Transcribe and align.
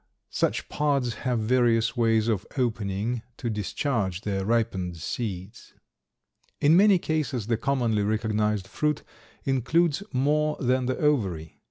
Such 0.31 0.67
pods 0.67 1.13
have 1.29 1.37
various 1.41 1.95
ways 1.95 2.27
of 2.27 2.47
opening 2.57 3.21
to 3.37 3.51
discharge 3.51 4.21
their 4.21 4.43
ripened 4.43 4.97
seeds. 4.97 5.75
In 6.59 6.75
many 6.75 6.97
cases 6.97 7.45
the 7.45 7.55
commonly 7.57 8.01
recognized 8.01 8.65
fruit 8.65 9.03
includes 9.43 10.01
more 10.11 10.57
than 10.59 10.87
the 10.87 10.97
ovary. 10.97 11.59